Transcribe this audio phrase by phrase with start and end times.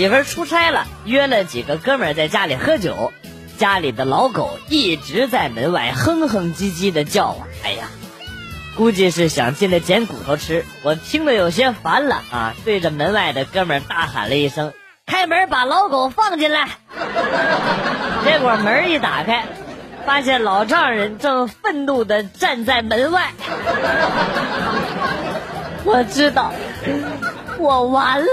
[0.00, 3.12] 媳妇儿出差了，约了几个哥们儿在家里喝酒，
[3.58, 7.44] 家里的老狗一直在门外哼哼唧唧的叫啊！
[7.62, 7.84] 哎呀，
[8.78, 10.64] 估计是想进来捡骨头吃。
[10.84, 14.72] 我听得有些烦了啊，对着门外的哥们儿大喊了一声
[15.04, 16.66] ：“开门，把老狗放进来！”
[18.24, 19.44] 结果门一打开，
[20.06, 23.32] 发现老丈人正愤怒的站在门外。
[25.84, 26.54] 我知道。
[27.60, 28.26] 我完了！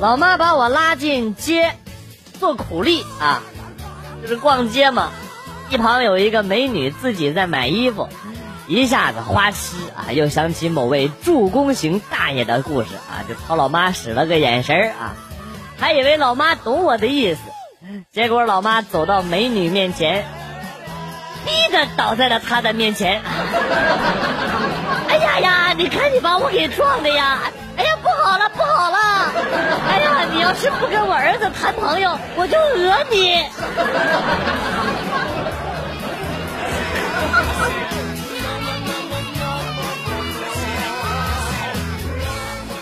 [0.00, 1.74] 老妈把我拉进街
[2.38, 3.42] 做苦力啊，
[4.22, 5.10] 就是逛街嘛。
[5.70, 8.08] 一旁有一个美女自己在买衣服，
[8.66, 15.16] 一下子花痴啊，又想起某位助攻型大爷的故事啊，就朝老妈使了个眼神啊，
[15.78, 17.40] 还以为老妈懂我的意思，
[18.12, 20.24] 结果老妈走到美女面前。
[21.96, 23.20] 倒在了他的面前。
[25.08, 25.72] 哎呀呀！
[25.76, 27.40] 你看你把我给撞的呀！
[27.76, 28.98] 哎呀，不好了，不好了！
[29.88, 33.44] 哎呀，你要是不跟我儿子谈朋友，我就讹你。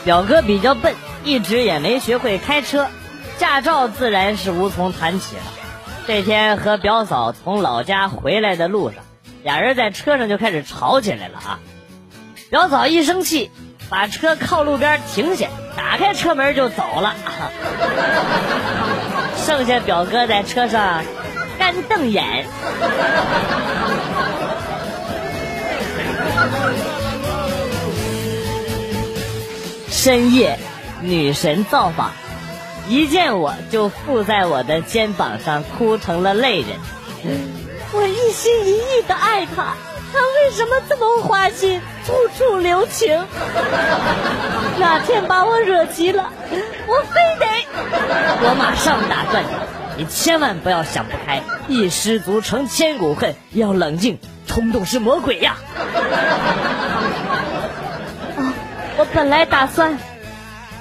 [0.05, 2.89] 表哥比较笨，一直也没学会开车，
[3.39, 5.43] 驾照自然是无从谈起了。
[6.07, 8.99] 这天和表嫂从老家回来的路上，
[9.43, 11.61] 俩人在车上就开始吵起来了啊！
[12.51, 13.51] 表嫂一生气，
[13.89, 17.15] 把车靠路边停下，打开车门就走了。
[19.47, 21.03] 剩下表哥在车上
[21.59, 22.45] 干瞪眼。
[29.89, 30.59] 深夜，
[31.01, 32.13] 女神造访。
[32.87, 36.79] 一见我就附在我的肩膀上，哭成了泪人。
[37.93, 39.75] 我一心一意的爱他，
[40.13, 43.25] 他为什么这么花心，处处留情？
[44.79, 46.31] 哪天把我惹急了，
[46.87, 47.47] 我非得
[48.47, 49.43] 我马上打断
[49.97, 55.57] 你，你千万不要想不开，一失足成千古恨，要冷静，冲动是魔鬼呀！
[58.37, 58.53] 哦，
[58.99, 59.99] 我本来打算，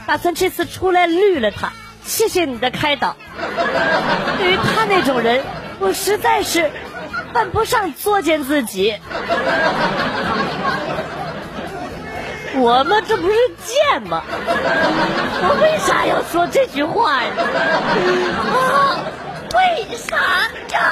[0.06, 1.72] 打算这次出来绿了他。
[2.14, 3.16] 谢谢你的开导。
[4.38, 5.42] 对于他那种人，
[5.80, 6.70] 我实在是
[7.34, 8.96] 犯不上作践自己。
[12.56, 13.36] 我们这不是
[13.66, 14.22] 贱吗？
[14.30, 17.32] 我为啥要说这句话呀？
[18.54, 19.02] 啊，
[19.56, 20.16] 为啥
[20.72, 20.84] 呀？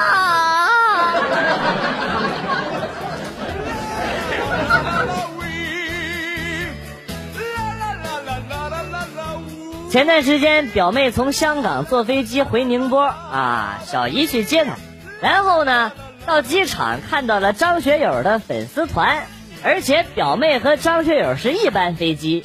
[9.92, 14.72] 前段时间，表妹从香港坐飞机回宁波啊，小姨去接她，
[15.20, 15.92] 然后呢，
[16.24, 19.26] 到机场看到了张学友的粉丝团，
[19.62, 22.42] 而且表妹和张学友是一班飞机，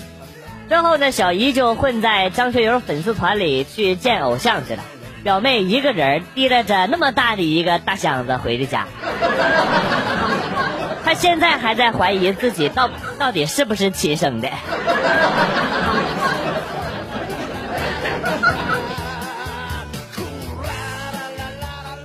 [0.68, 4.84] 之后呢，小姨就混在张学友粉丝团里去见偶像去了，
[5.24, 8.88] 表妹一个人提拉着那么大的一个大箱子回的家，
[11.06, 14.50] 她现在还在怀疑自己到到底是不是亲生的。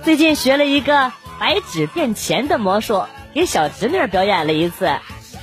[0.03, 4.91] 最近学了一个白纸变钱的魔术，给小侄女表演了一次，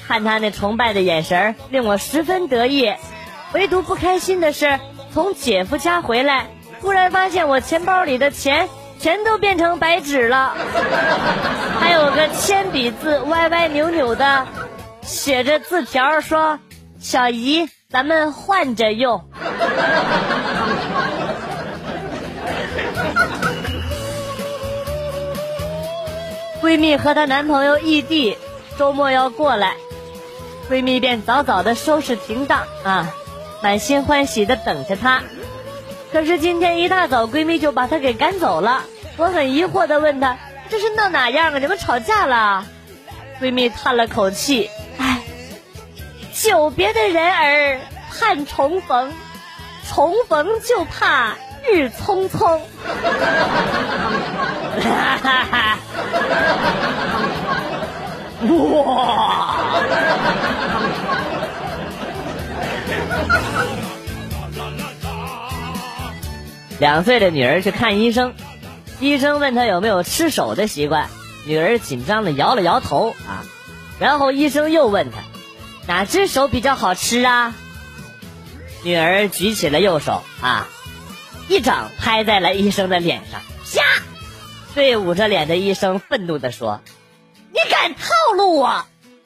[0.06, 2.92] 看她那崇拜的眼神令我十分得意。
[3.54, 4.78] 唯独不开心的是，
[5.14, 6.48] 从姐夫家回来，
[6.82, 10.54] 突然发现我钱包里的钱全都变成白纸了，
[11.80, 14.46] 还有个铅笔字歪歪扭扭的，
[15.00, 16.58] 写着字条说
[17.00, 19.24] ：“小姨，咱们换着用。”
[26.60, 28.36] 闺蜜和她男朋友异地，
[28.78, 29.76] 周末要过来，
[30.70, 33.14] 闺蜜便早早的收拾停当啊，
[33.62, 35.22] 满心欢喜的等着他。
[36.12, 38.84] 可是今天一大早，闺蜜就把他给赶走了。
[39.16, 41.58] 我很疑惑的问她：“这是闹哪样啊？
[41.58, 42.66] 你们吵架了？”
[43.40, 44.68] 闺蜜叹了口气
[44.98, 45.22] ：“唉，
[46.34, 47.80] 久别的人儿
[48.10, 49.12] 盼重逢，
[49.88, 52.60] 重逢就怕日匆匆。”！
[58.48, 59.56] 哇！
[66.78, 68.32] 两岁的女儿去看医生，
[68.98, 71.10] 医生问她有没有吃手的习惯，
[71.46, 73.44] 女儿紧张的摇了摇头啊。
[73.98, 75.18] 然后医生又问她，
[75.86, 77.52] 哪只手比较好吃啊？
[78.82, 80.66] 女儿举起了右手啊，
[81.50, 83.40] 一掌拍在了医生的脸上，
[83.74, 83.82] 啪！
[84.72, 86.80] 对捂着脸的医生愤怒地说
[87.50, 88.84] ：“你敢套路我！”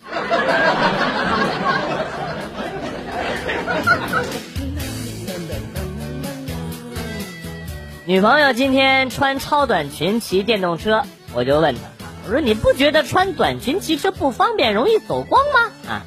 [8.06, 11.02] 女朋友今天穿超短裙骑电动车，
[11.34, 11.82] 我就问她
[12.24, 16.00] ：“我说你不觉得穿短裙骑车不方便，容易走光吗？”啊，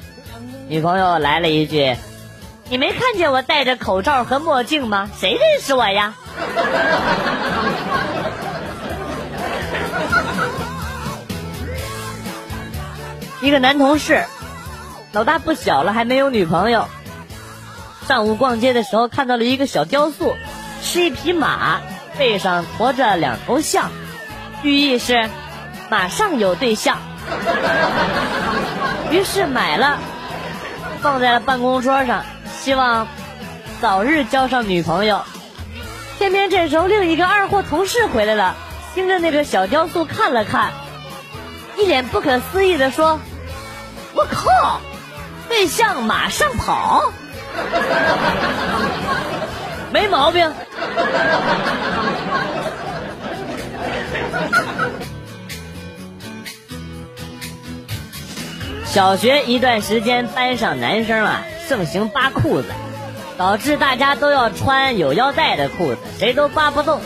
[0.68, 1.94] 女朋友来了一句
[2.70, 5.08] ：“你没看见我戴着口罩和墨镜吗？
[5.18, 6.14] 谁认识我呀？”
[13.40, 14.24] 一个男同事，
[15.12, 16.88] 老大不小了还没有女朋友。
[18.06, 20.36] 上午逛街的时候看到了一个小雕塑。
[20.80, 21.80] 是一匹马，
[22.16, 23.90] 背上驮着两头象，
[24.62, 25.28] 寓意是
[25.90, 26.98] 马上有对象。
[29.10, 29.98] 于是买了，
[31.00, 32.24] 放在了办公桌上，
[32.60, 33.08] 希望
[33.80, 35.22] 早日交上女朋友。
[36.18, 38.56] 偏偏这时候另一个二货同事回来了，
[38.94, 40.72] 盯着那个小雕塑看了看，
[41.78, 43.20] 一脸不可思议的说
[44.14, 44.80] ：“我靠，
[45.48, 47.12] 对象马上跑。
[49.92, 50.52] ”没毛病。
[58.84, 62.68] 小学一段时间，班上男生啊盛行扒裤子，
[63.36, 67.02] 导致大家都要穿有腰带的裤子，谁都扒不动，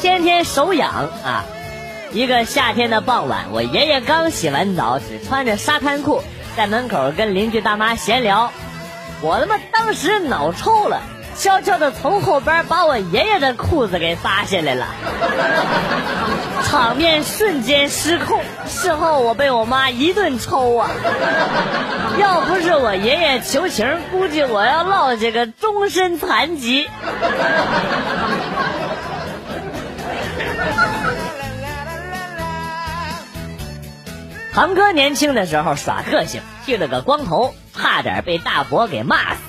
[0.00, 1.44] 天天手痒啊！
[2.12, 6.22] 一个夏天的傍晚，我爷爷刚洗完澡，只穿着沙滩裤，
[6.56, 8.52] 在门口跟邻居大妈闲聊，
[9.22, 11.02] 我他妈当时脑抽了。
[11.40, 14.86] 悄悄的从后边把我爷爷的裤子给扒下来了，
[16.64, 18.42] 场面瞬间失控。
[18.68, 20.90] 事后我被我妈一顿抽啊！
[22.18, 26.86] 要不是我爷爷求情，估计我要落下个终身残疾。
[34.52, 39.40] 堂哥年轻的时候耍个性，剃了个光头，差点被大伯给骂死。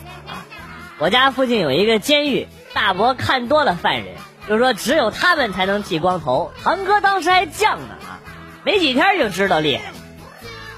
[1.02, 4.14] 我家附近有一个监狱，大伯看多了犯人，
[4.48, 6.52] 就说只有他们才能剃光头。
[6.64, 8.22] 堂哥当时还犟呢啊，
[8.64, 9.96] 没几天就知道厉害了。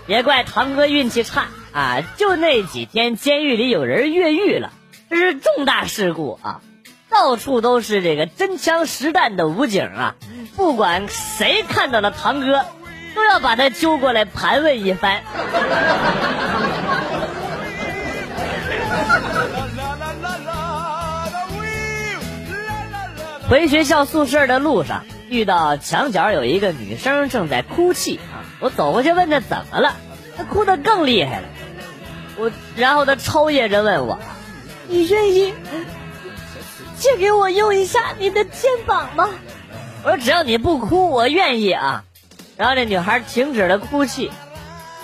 [0.05, 4.71] 别怪堂哥运气差啊，就那几天监狱里有人越狱了，
[5.09, 6.61] 这是重大事故啊，
[7.09, 10.15] 到处都是这个真枪实弹的武警啊，
[10.55, 12.63] 不管谁看到了堂哥，
[13.13, 15.21] 都要把他揪过来盘问一番。
[23.49, 28.41] 回学校宿舍的路上，遇到墙角有一个女生正在哭泣啊！
[28.59, 29.95] 我走过去问她怎么了，
[30.37, 31.47] 她哭得更厉害了。
[32.37, 34.17] 我然后她抽噎着问我
[34.87, 35.53] ：“你愿意
[36.97, 39.29] 借给我用一下你的肩膀吗？”
[40.03, 42.05] 我说：“只要你不哭，我愿意啊。”
[42.57, 44.31] 然后这女孩停止了哭泣，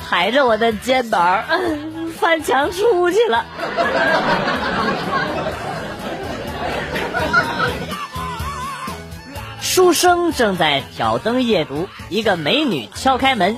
[0.08, 1.44] 踩着我的肩膀
[2.18, 3.46] 翻墙出去了。
[9.70, 13.56] 书生正在挑灯夜读，一个美女敲开门，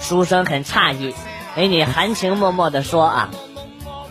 [0.00, 1.12] 书生很诧异，
[1.56, 3.30] 美女含情脉脉地说：“啊，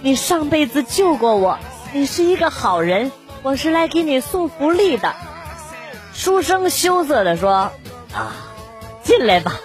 [0.01, 1.57] 你上辈子救过我，
[1.93, 5.15] 你是一个好人，我是来给你送福利的。”
[6.13, 7.71] 书生羞涩地说
[8.13, 8.35] ：“啊，
[9.01, 9.55] 进来吧。”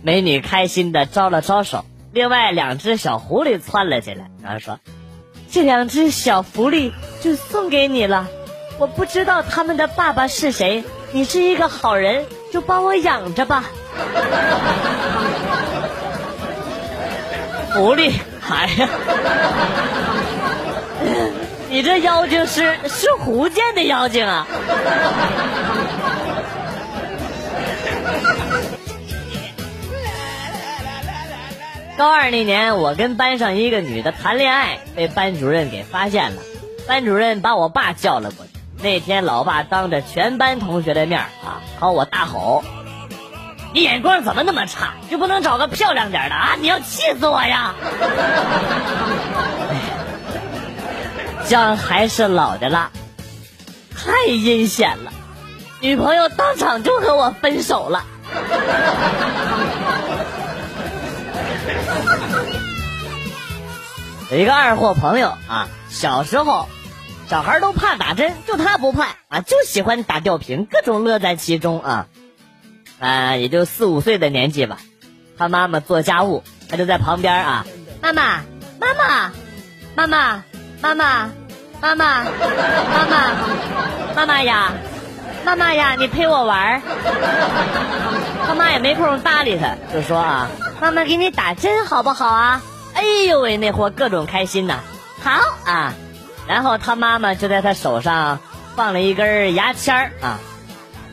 [0.00, 4.80] 美女开心地招了招手，另外两只小狐狸窜了进来，然后说
[5.52, 8.26] ：“这两只小狐狸就送给你了。”
[8.78, 13.64] 我不知道他们的爸爸是谁，你是一个好人，就帮我养着吧。
[17.74, 18.12] 狐狸，
[18.48, 18.88] 哎呀，
[21.68, 24.46] 你这妖精是是狐见的妖精啊！
[31.96, 36.40] 高二那年，我跟班上一个女的谈恋爱，被班主任给发现了，
[36.86, 38.47] 班主任把我爸叫了过来。
[38.80, 42.62] 那天，老爸当着全班同学的面啊，朝我大吼
[43.74, 44.92] ：“你眼光怎么那么差？
[45.10, 46.54] 就不能找个漂亮点的啊？
[46.60, 47.74] 你要气死我呀！”
[51.44, 52.90] 姜还是老的辣，
[53.96, 55.12] 太阴险了。
[55.80, 58.04] 女朋友当场就和我分手了。
[64.30, 66.68] 有一个二货朋友啊，小时候。
[67.28, 72.06] 小孩都怕打针，就他不怕啊，就喜欢打吊瓶，各种乐在其中啊。
[72.98, 74.78] 啊，也就四五岁的年纪吧。
[75.36, 77.66] 他妈妈做家务，他就在旁边啊。
[78.00, 78.40] 妈妈，
[78.80, 79.32] 妈妈，
[79.94, 80.42] 妈妈，
[80.80, 81.30] 妈妈，
[81.80, 83.30] 妈妈，妈妈，
[84.16, 84.72] 妈妈呀，
[85.44, 86.80] 妈妈呀，你陪我玩
[88.46, 90.48] 他妈也没空搭理他，就说啊，
[90.80, 92.62] 妈妈给你打针好不好啊？
[92.94, 94.80] 哎呦喂，那货各种开心呐！
[95.22, 95.30] 好
[95.66, 95.92] 啊，
[96.48, 98.40] 然后他妈妈就在他手上
[98.74, 100.40] 放了一根牙签儿啊，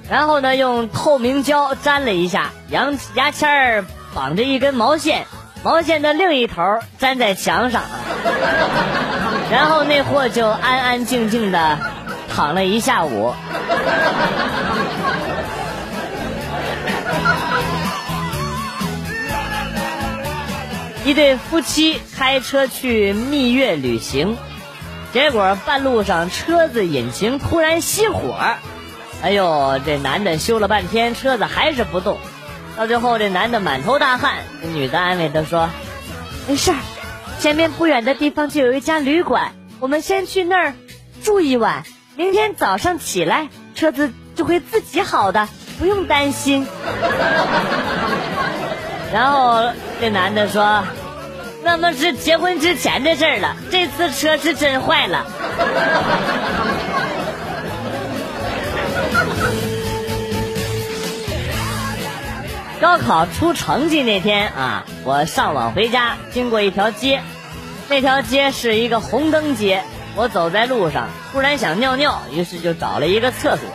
[0.10, 5.28] 然后呢用透明胶粘了一下，牙牙签儿绑着一根毛线，
[5.62, 7.84] 毛线的另一头粘在墙上，
[9.52, 11.78] 然后那货就安安静静的
[12.34, 13.34] 躺了一下午。
[21.04, 24.38] 一对夫妻开车去蜜月旅行，
[25.16, 28.36] 结果半路上车子引擎突然熄火，
[29.24, 32.18] 哎呦，这男的修了半天车子还是不动，
[32.76, 35.70] 到最后这男的满头大汗，这女的安慰他说
[36.50, 36.78] ：“没事儿，
[37.40, 40.74] 前面不远的地方就有一家旅馆，我们先去那儿
[41.24, 41.86] 住一晚，
[42.18, 45.48] 明天早上起来车子就会自己好的，
[45.80, 46.68] 不用担心。”
[49.14, 49.64] 然后
[50.02, 50.84] 这男的说
[51.66, 55.26] ：“那么是结婚之前的事儿了，这次车是真坏了。
[62.80, 67.24] ”高考出成绩那天啊，我上网回家，经过一条街，
[67.90, 69.82] 那条街是一个红灯街。
[70.16, 73.68] 我走在路上，突然想尿尿，于是就找了一个厕所，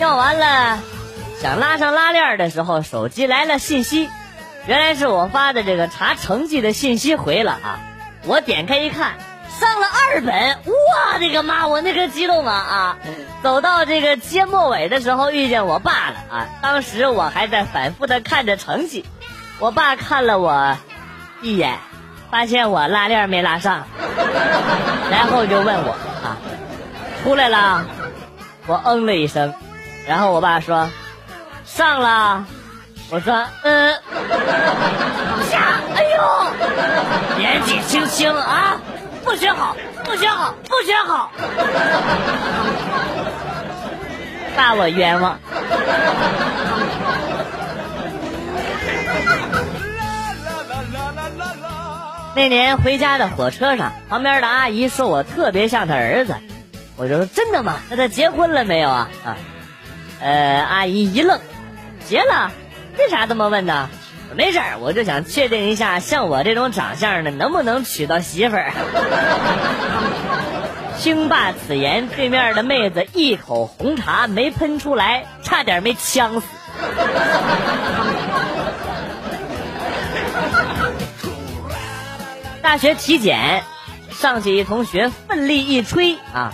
[0.00, 0.80] 尿完了，
[1.40, 4.10] 想拉上拉链的时候，手机来了信息。
[4.66, 7.80] 原来是我发的这个查成绩的信息回了啊！
[8.24, 9.12] 我点开一看，
[9.60, 11.66] 上了二本，我的个妈！
[11.66, 12.96] 我那个激动啊啊！
[13.42, 16.48] 走到这个街末尾的时候，遇见我爸了啊！
[16.62, 19.04] 当时我还在反复的看着成绩，
[19.58, 20.78] 我爸看了我
[21.42, 21.78] 一眼，
[22.30, 23.86] 发现我拉链没拉上，
[25.10, 25.90] 然后就问我
[26.24, 26.38] 啊，
[27.22, 27.84] 出来了？
[28.66, 29.52] 我嗯了一声，
[30.08, 30.88] 然后我爸说，
[31.66, 32.46] 上了。
[33.14, 33.94] 我说，嗯，
[35.48, 38.76] 下，哎呦，年纪轻轻啊，
[39.22, 41.30] 不学好，不学好，不学好，
[44.56, 45.38] 爸我冤枉。
[52.34, 56.34] 那年回家的火车上，旁边的阿姨说我特别像她儿子，
[56.96, 57.76] 我说真的吗？
[57.88, 59.08] 那他结婚了没有啊？
[59.24, 59.36] 啊，
[60.20, 61.38] 呃，阿姨一愣，
[62.04, 62.50] 结了。
[62.98, 63.88] 为啥这么问呢？
[64.36, 68.72] 没事儿，我就想确定一下，像我这种长相的能不能娶到媳妇儿。
[70.98, 76.46] 听罢此言，对面的妹子一口红茶没喷出来，差点没呛死。
[82.62, 83.62] 大学体检，
[84.10, 86.52] 上去一同学奋力一吹啊，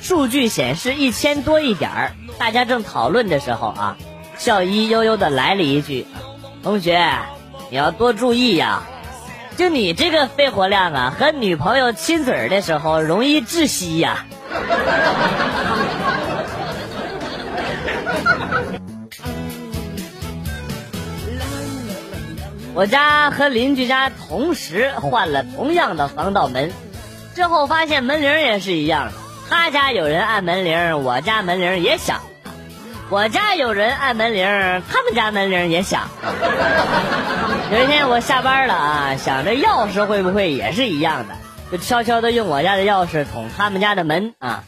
[0.00, 2.12] 数据显示一千多一点儿。
[2.38, 3.96] 大家正讨论的时候啊。
[4.38, 6.06] 校医悠悠的来了一句
[6.62, 7.02] ：“同学，
[7.70, 8.82] 你要多注意呀！
[9.56, 14.24] 就你这个肺活量啊，和女朋友亲嘴的时候容易窒息呀。”
[22.74, 26.70] 我家和邻居家同时换了同样的防盗门，
[27.34, 29.10] 之后发现门铃也是一样，
[29.48, 32.20] 他家有人按门铃，我家门铃也响。
[33.08, 34.44] 我家有人按门铃，
[34.90, 36.08] 他们家门铃也响。
[37.72, 41.34] 有一天我下班了啊，想着钥匙会不会也是一样的，
[41.70, 44.64] 就悄悄的用我家的钥匙捅他们家的门啊。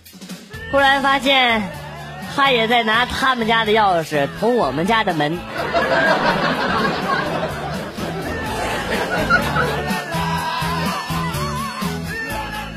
[0.70, 1.62] 突然发现，
[2.36, 5.38] 他也在拿他们家的钥匙捅我们家的门。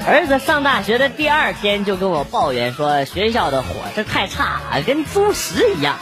[0.08, 5.98] 儿子上大学的第二天就跟我抱怨说学校的伙食太差，跟猪食一样。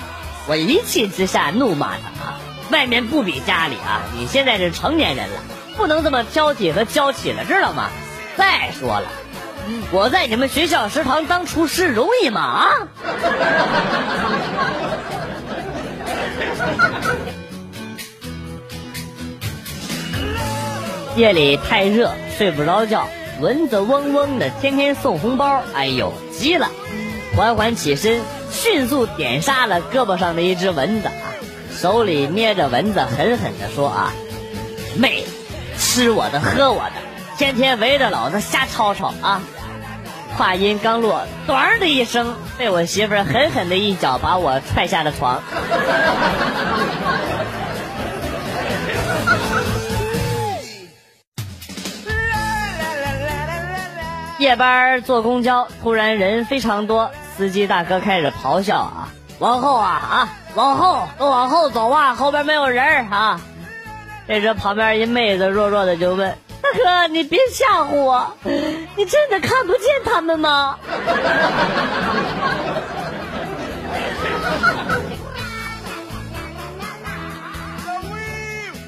[0.48, 2.40] 我一气之下怒骂他啊，
[2.72, 4.04] 外面不比家里啊！
[4.18, 5.36] 你现在是成年人了，
[5.76, 7.90] 不能这么挑剔和娇气了，知道吗？
[8.38, 9.10] 再说了，
[9.92, 12.42] 我在你们学校食堂当厨师容易吗？
[12.42, 12.88] 啊！
[21.18, 23.10] 夜里太热，睡不着觉。
[23.40, 26.70] 蚊子嗡嗡的，天天送红包，哎呦，急了！
[27.36, 31.32] 缓缓起身，迅速点杀了胳膊上的一只蚊子啊，
[31.74, 34.12] 手里捏着蚊子，狠狠地说：“啊，
[34.98, 35.24] 妹，
[35.78, 36.94] 吃我的，喝我的，
[37.38, 39.42] 天天围着老子瞎吵吵啊！”
[40.38, 45.42] 话音刚落，咣的一声，被我媳妇狠狠的一脚把我踹下了床。
[54.40, 59.10] 夜班坐公交，突然人非常多，司机大哥开始咆哮啊！
[59.38, 63.42] 往后啊啊，往后都往后走啊，后边没有人啊！
[64.30, 68.34] 这时旁边一妹子弱弱的就问：“大哥，你别吓唬我，
[68.96, 70.78] 你真的看不见他们吗？”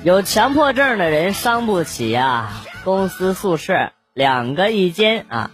[0.06, 2.52] 有强迫症的人伤不起呀！
[2.86, 5.52] 公司宿舍两个一间啊。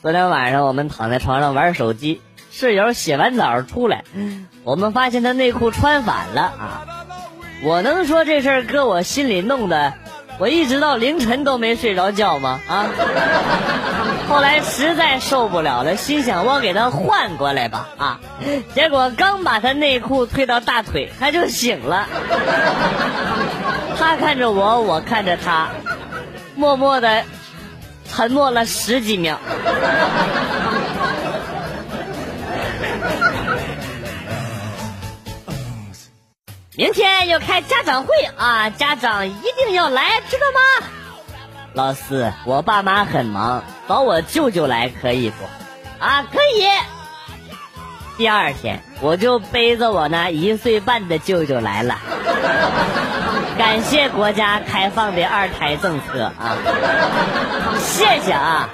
[0.00, 2.20] 昨天晚上我们躺在床上玩手机，
[2.52, 4.04] 室友洗完澡出来，
[4.62, 6.86] 我们发现他内裤穿反了啊！
[7.64, 9.94] 我能说这事儿搁我心里弄的，
[10.38, 12.60] 我一直到凌晨都没睡着觉吗？
[12.68, 12.86] 啊！
[14.28, 18.20] 后来实在受不了了，心想我给他换过来吧啊！
[18.74, 22.06] 结果刚把他内裤推到大腿，他就醒了。
[23.98, 25.70] 他看着我，我看着他，
[26.54, 27.24] 默默的
[28.08, 29.38] 沉默了十几秒。
[36.76, 40.86] 明天要开家长会啊，家长一定要来，知道吗？
[41.72, 45.44] 老师，我爸妈很忙，找我舅舅来可以不？
[46.04, 46.68] 啊，可以。
[48.16, 51.98] 第二天，我就背着我那一岁半的舅舅来了。
[53.58, 56.56] 感谢国家开放的二胎政策啊！
[57.80, 58.68] 谢谢啊！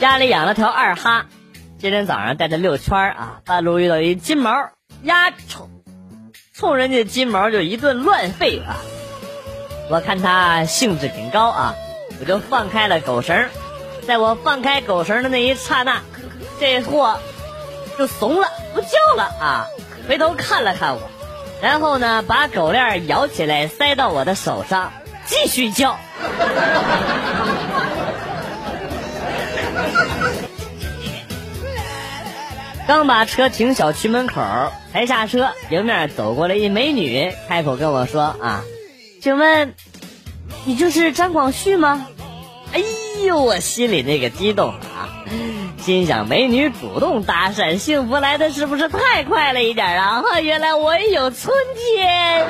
[0.00, 1.26] 家里养了条二哈，
[1.78, 4.50] 今天早上带它遛圈啊，半路遇到一金毛，
[5.02, 5.68] 丫冲
[6.54, 8.76] 冲人家金毛就一顿乱吠啊！
[9.90, 11.74] 我看它兴致挺高啊，
[12.20, 13.48] 我就放开了狗绳，
[14.06, 16.00] 在我放开狗绳的那一刹那。
[16.60, 17.18] 这货
[17.96, 19.66] 就怂了，不叫了啊！
[20.08, 21.02] 回头看了看我，
[21.60, 24.92] 然后呢，把狗链摇起来塞到我的手上，
[25.26, 25.98] 继续叫。
[32.86, 34.42] 刚把车停小区门口，
[34.92, 38.64] 才下车，迎面走过来一美女，开口跟我说：“啊，
[39.20, 39.74] 请问
[40.64, 42.06] 你就是张广旭吗？”
[42.72, 42.82] 哎
[43.26, 45.24] 呦，我心里那个激动啊！
[45.78, 50.22] 心想，美女主动搭讪，幸福来的是不是太快了一点啊？
[50.22, 52.46] 哈原来我也有春天。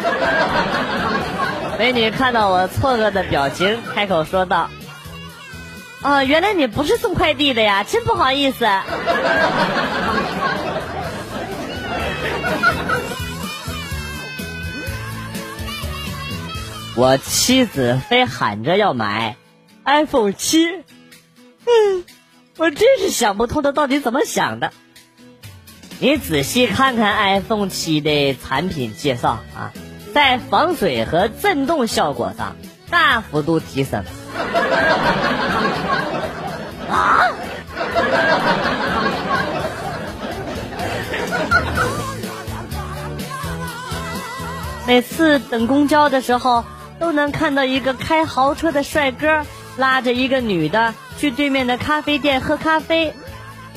[1.78, 4.68] 美女看到我错愕的表情，开口说道
[6.02, 8.66] ：“啊，原来你不是送快递的呀，真不好意思。
[16.96, 19.36] ”我妻子非喊着要买
[19.84, 20.66] iPhone 七，
[21.64, 22.04] 嗯。
[22.58, 24.72] 我真是想不通他到底怎么想的。
[26.00, 29.72] 你仔细看看 iPhone 七的产品介绍啊，
[30.12, 32.56] 在防水和震动效果上
[32.90, 34.04] 大幅度提升。
[36.90, 37.30] 啊！
[44.86, 46.64] 每次等公交的时候，
[46.98, 49.44] 都能看到一个开豪车的帅哥
[49.76, 50.94] 拉着一个女的。
[51.18, 53.12] 去对面的咖啡店喝咖啡，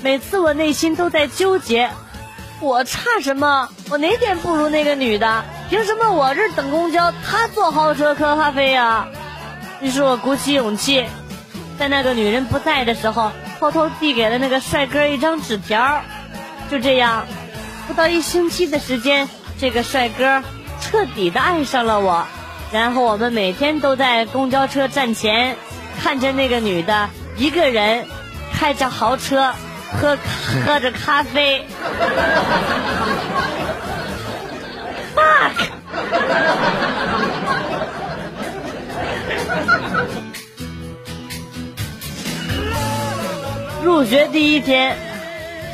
[0.04, 1.89] 每次我内心都在纠结，
[2.60, 3.67] 我差什么？
[3.89, 5.43] 我哪点不如那个女的？
[5.69, 9.08] 凭什么我这等公交，她坐豪车喝咖啡呀？
[9.82, 11.04] 于是我鼓起勇气，
[11.80, 16.04] 在那个女人不在的时候，偷偷递给了那个帅哥一张纸条。
[16.69, 17.25] 就这样，
[17.88, 19.27] 不到一星期的时间，
[19.60, 20.43] 这个帅哥
[20.80, 22.27] 彻底的爱上了我。
[22.71, 25.58] 然后我们每天都在公交车站前，
[26.01, 27.10] 看着那个女的。
[27.41, 28.06] 一个人
[28.54, 29.51] 开着豪车，
[29.99, 30.15] 喝
[30.63, 31.65] 喝着咖啡。
[35.15, 35.71] fuck。
[43.84, 44.95] 入学第一天，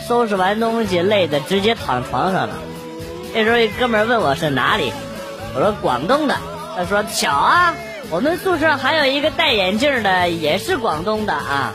[0.07, 2.53] 收拾完东西累的直接躺床上了。
[3.33, 4.93] 这时候一哥们问我是哪里，
[5.53, 6.37] 我说广东的。
[6.77, 7.73] 他说巧啊。
[8.09, 11.73] 我们宿舍还有一个戴眼镜的，也是广东的啊。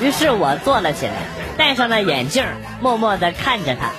[0.00, 1.12] 于是我坐了起来，
[1.56, 2.44] 戴上了眼镜，
[2.80, 3.90] 默默的看着他。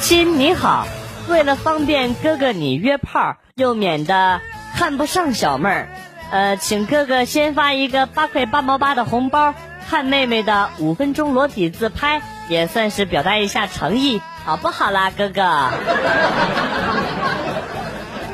[0.00, 0.86] 亲你好，
[1.28, 4.40] 为了方便哥哥你约炮，又免得
[4.76, 5.88] 看不上小妹儿，
[6.30, 9.54] 呃，请哥哥先发一个八块八毛八的红包，
[9.90, 12.22] 看妹妹的五分钟裸体自拍。
[12.48, 15.70] 也算是表达一下诚意，好不好啦，哥哥？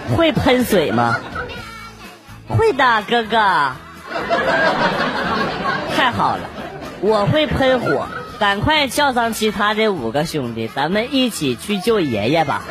[0.16, 1.16] 会喷水吗？
[2.48, 3.36] 会的，哥哥。
[5.96, 6.42] 太好了，
[7.00, 8.06] 我会喷火，
[8.40, 12.62] 赶快叫上其他的五个兄弟，咱们一起去救爷爷吧。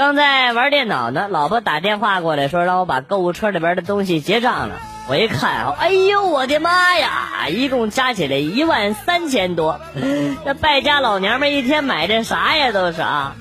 [0.00, 4.80] 刚在玩电脑呢，老婆打电话过来，说让我把购物车里边的东西结账了。
[5.10, 9.78] 我一看，哎呦我的妈呀，一共加起来一万三千多。
[10.42, 13.36] 这败家老娘们一天买的啥呀都是啊！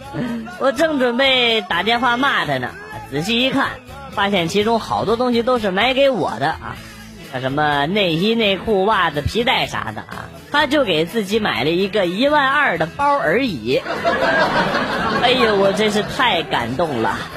[0.60, 2.72] 我正准备打电话骂她呢，
[3.10, 3.69] 仔细一看，
[4.12, 6.76] 发现其中好多东西都是买给我的啊，
[7.32, 10.28] 像什么内衣、内裤、袜子、皮带啥的啊。
[10.51, 13.81] 他就给自己买了一个一万二的包而已。
[15.21, 17.17] 哎呦，我真是太感动了。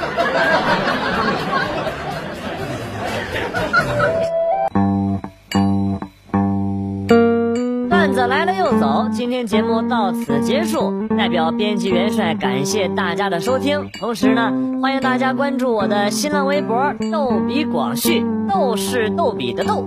[7.88, 11.06] 段子来了又走，今天节目到此结束。
[11.16, 19.86] 代表编辑元帅感谢大家的收听，同时呢，欢迎大家关注我的新浪微博“逗比广旭”，逗是逗比的逗，